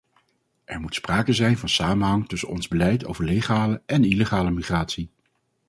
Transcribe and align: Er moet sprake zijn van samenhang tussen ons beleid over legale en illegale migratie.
Er 0.65 0.79
moet 0.79 0.93
sprake 0.95 1.33
zijn 1.33 1.57
van 1.57 1.69
samenhang 1.69 2.27
tussen 2.27 2.49
ons 2.49 2.67
beleid 2.67 3.05
over 3.05 3.25
legale 3.25 3.81
en 3.85 4.03
illegale 4.03 4.51
migratie. 4.51 5.09